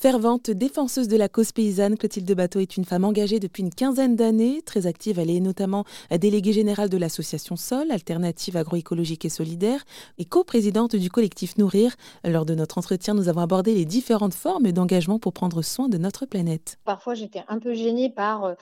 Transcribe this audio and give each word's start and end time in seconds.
Fervente 0.00 0.52
défenseuse 0.52 1.08
de 1.08 1.16
la 1.16 1.28
cause 1.28 1.50
paysanne, 1.50 1.98
Clotilde 1.98 2.32
Bateau 2.32 2.60
est 2.60 2.76
une 2.76 2.84
femme 2.84 3.02
engagée 3.02 3.40
depuis 3.40 3.64
une 3.64 3.74
quinzaine 3.74 4.14
d'années. 4.14 4.62
Très 4.62 4.86
active, 4.86 5.18
elle 5.18 5.28
est 5.28 5.40
notamment 5.40 5.84
déléguée 6.12 6.52
générale 6.52 6.88
de 6.88 6.96
l'association 6.96 7.56
Sol, 7.56 7.90
Alternative 7.90 8.56
agroécologique 8.56 9.24
et 9.24 9.28
solidaire, 9.28 9.84
et 10.18 10.24
coprésidente 10.24 10.94
du 10.94 11.10
collectif 11.10 11.58
Nourrir. 11.58 11.96
Lors 12.24 12.46
de 12.46 12.54
notre 12.54 12.78
entretien, 12.78 13.12
nous 13.12 13.28
avons 13.28 13.40
abordé 13.40 13.74
les 13.74 13.86
différentes 13.86 14.34
formes 14.34 14.70
d'engagement 14.70 15.18
pour 15.18 15.32
prendre 15.32 15.62
soin 15.62 15.88
de 15.88 15.98
notre 15.98 16.26
planète. 16.26 16.78
Parfois, 16.84 17.14
j'étais 17.14 17.42
un 17.48 17.58
peu 17.58 17.74
gênée 17.74 18.08
par 18.08 18.44
euh, 18.44 18.54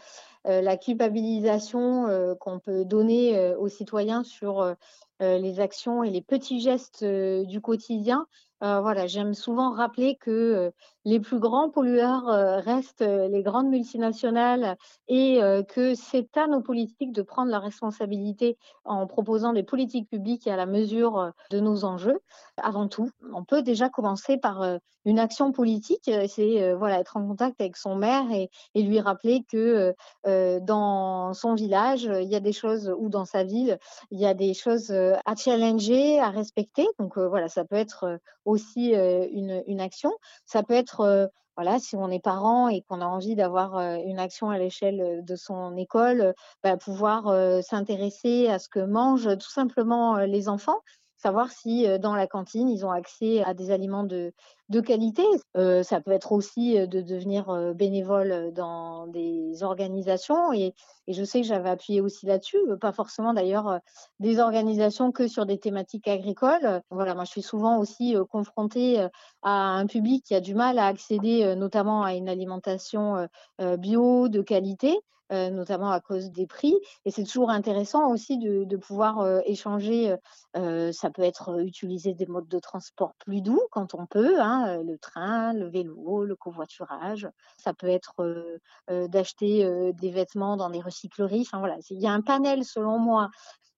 euh, 0.46 0.62
la 0.62 0.78
culpabilisation 0.78 2.08
euh, 2.08 2.34
qu'on 2.34 2.60
peut 2.60 2.86
donner 2.86 3.54
aux 3.58 3.68
citoyens 3.68 4.24
sur 4.24 4.74
les 5.20 5.60
actions 5.60 6.02
et 6.02 6.10
les 6.10 6.22
petits 6.22 6.60
gestes 6.60 7.04
du 7.04 7.60
quotidien 7.60 8.26
voilà, 8.60 9.06
j'aime 9.06 9.34
souvent 9.34 9.70
rappeler 9.70 10.16
que 10.16 10.72
les 11.04 11.20
plus 11.20 11.38
grands 11.38 11.68
pollueurs 11.68 12.24
restent 12.64 13.04
les 13.04 13.42
grandes 13.42 13.68
multinationales 13.68 14.76
et 15.08 15.40
que 15.68 15.94
c'est 15.94 16.36
à 16.36 16.46
nos 16.46 16.62
politiques 16.62 17.12
de 17.12 17.22
prendre 17.22 17.50
la 17.50 17.58
responsabilité 17.58 18.56
en 18.84 19.06
proposant 19.06 19.52
des 19.52 19.62
politiques 19.62 20.08
publiques 20.08 20.46
à 20.46 20.56
la 20.56 20.66
mesure 20.66 21.32
de 21.50 21.60
nos 21.60 21.84
enjeux. 21.84 22.18
Avant 22.56 22.88
tout, 22.88 23.10
on 23.32 23.44
peut 23.44 23.62
déjà 23.62 23.88
commencer 23.90 24.38
par 24.38 24.78
une 25.04 25.18
action 25.18 25.52
politique, 25.52 26.10
c'est 26.28 26.74
voilà 26.74 26.98
être 26.98 27.16
en 27.16 27.28
contact 27.28 27.60
avec 27.60 27.76
son 27.76 27.94
maire 27.94 28.24
et 28.32 28.82
lui 28.82 29.00
rappeler 29.00 29.44
que 29.48 29.94
dans 30.24 31.34
son 31.34 31.54
village, 31.54 32.04
il 32.04 32.28
y 32.28 32.36
a 32.36 32.40
des 32.40 32.52
choses 32.52 32.92
ou 32.98 33.10
dans 33.10 33.26
sa 33.26 33.44
ville, 33.44 33.78
il 34.10 34.18
y 34.18 34.26
a 34.26 34.34
des 34.34 34.54
choses 34.54 34.90
à 35.24 35.36
challenger, 35.36 36.20
à 36.20 36.30
respecter. 36.30 36.86
Donc 36.98 37.18
voilà, 37.18 37.48
ça 37.48 37.64
peut 37.64 37.76
être 37.76 38.18
aussi 38.44 38.92
une, 38.92 39.62
une, 39.66 39.80
action. 39.80 40.12
Ça 40.44 40.62
peut 40.62 40.74
être 40.74 41.30
voilà, 41.56 41.78
si 41.78 41.96
on 41.96 42.10
est 42.10 42.22
parent 42.22 42.68
et 42.68 42.82
qu'on 42.82 43.00
a 43.00 43.06
envie 43.06 43.34
d'avoir 43.34 43.78
une 43.78 44.18
action 44.18 44.50
à 44.50 44.58
l'échelle 44.58 45.24
de 45.24 45.36
son 45.36 45.76
école, 45.76 46.34
bah, 46.62 46.76
pouvoir 46.76 47.62
s'intéresser 47.62 48.48
à 48.48 48.58
ce 48.58 48.68
que 48.68 48.80
mangent 48.80 49.36
tout 49.38 49.50
simplement 49.50 50.18
les 50.18 50.48
enfants 50.48 50.80
savoir 51.26 51.50
si 51.50 51.88
dans 51.98 52.14
la 52.14 52.28
cantine, 52.28 52.68
ils 52.68 52.86
ont 52.86 52.92
accès 52.92 53.42
à 53.42 53.52
des 53.52 53.72
aliments 53.72 54.04
de, 54.04 54.32
qualité. 54.80 55.24
ça 55.54 56.00
peut 56.00 56.12
être 56.12 56.30
aussi 56.30 56.74
de 56.86 57.00
devenir 57.00 57.74
bénévole 57.74 58.52
dans 58.52 59.08
des 59.08 59.64
organisations. 59.64 60.52
Et 60.52 60.72
je 61.08 61.24
sais 61.24 61.40
que 61.40 61.46
j'avais 61.48 61.68
appuyé 61.68 62.00
aussi 62.00 62.26
là-dessus, 62.26 62.58
pas 62.80 62.92
forcément 62.92 63.34
d'ailleurs 63.34 63.80
des 64.20 64.38
organisations 64.38 65.10
que 65.10 65.26
sur 65.26 65.46
des 65.46 65.58
thématiques 65.58 66.06
agricoles. 66.06 66.80
Voilà, 66.90 67.16
moi 67.16 67.24
je 67.24 67.30
suis 67.30 67.42
souvent 67.42 67.80
aussi 67.80 68.14
confrontée 68.30 69.04
à 69.42 69.50
un 69.50 69.86
public 69.86 70.24
qui 70.24 70.34
a 70.36 70.40
du 70.40 70.54
mal 70.54 70.78
à 70.78 70.86
accéder 70.86 71.56
notamment 71.56 72.04
à 72.04 72.14
une 72.14 72.28
alimentation 72.28 73.28
bio 73.58 74.28
de 74.28 74.42
qualité. 74.42 74.96
Euh, 75.32 75.50
notamment 75.50 75.90
à 75.90 75.98
cause 75.98 76.30
des 76.30 76.46
prix. 76.46 76.76
Et 77.04 77.10
c'est 77.10 77.24
toujours 77.24 77.50
intéressant 77.50 78.12
aussi 78.12 78.38
de, 78.38 78.76
pouvoir 78.76 79.18
euh, 79.18 79.40
échanger. 79.44 80.14
Euh, 80.56 80.92
ça 80.92 81.10
peut 81.10 81.22
être 81.22 81.60
utiliser 81.60 82.14
des 82.14 82.26
modes 82.26 82.46
de 82.46 82.60
transport 82.60 83.12
plus 83.18 83.40
doux 83.40 83.62
quand 83.72 83.94
on 83.94 84.06
peut, 84.06 84.40
hein, 84.40 84.80
le 84.84 84.96
train, 84.98 85.52
le 85.52 85.68
vélo, 85.68 86.22
le 86.22 86.36
covoiturage. 86.36 87.28
Ça 87.58 87.74
peut 87.74 87.88
être 87.88 88.60
d'acheter 88.88 89.68
des 89.94 90.10
vêtements 90.10 90.56
dans 90.56 90.70
des 90.70 90.80
recycleries. 90.80 91.40
Enfin 91.40 91.58
voilà, 91.58 91.76
il 91.90 92.00
y 92.00 92.06
a 92.06 92.12
un 92.12 92.20
panel 92.20 92.64
selon 92.64 93.00
moi 93.00 93.28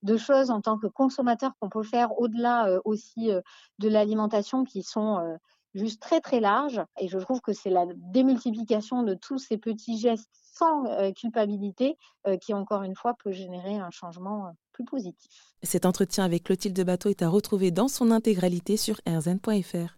de 0.03 0.19
choses 0.19 0.51
en 0.51 0.61
tant 0.61 0.77
que 0.79 0.87
consommateur 0.87 1.53
qu'on 1.59 1.71
peut 1.71 1.83
faire 1.83 2.19
au-delà 2.21 2.79
aussi 2.85 3.31
de 3.79 3.89
l'alimentation 3.89 4.65
qui 4.65 4.83
sont 4.83 5.39
juste 5.75 6.01
très 6.01 6.21
très 6.21 6.41
large. 6.41 6.83
Et 7.01 7.09
je 7.09 7.19
trouve 7.19 7.41
que 7.41 7.53
c'est 7.53 7.71
la 7.71 7.87
démultiplication 7.95 9.03
de 9.03 9.15
tous 9.15 9.39
ces 9.39 9.59
petits 9.59 9.99
gestes 9.99 10.31
sans 10.59 10.87
euh, 10.87 11.13
culpabilité 11.13 11.97
euh, 12.27 12.37
qui, 12.37 12.53
encore 12.53 12.83
une 12.83 12.97
fois, 12.97 13.15
peut 13.23 13.33
générer 13.33 13.77
un 13.77 13.91
changement 13.91 14.47
euh, 14.47 14.51
plus 14.73 14.85
positif. 14.85 15.31
Cet 15.63 15.87
entretien 15.87 16.25
avec 16.25 16.45
Clotilde 16.45 16.81
Bateau 16.85 17.11
est 17.11 17.23
à 17.23 17.29
retrouver 17.29 17.71
dans 17.71 17.89
son 17.89 18.11
intégralité 18.11 18.77
sur 18.77 18.97
rzn.fr. 19.07 19.95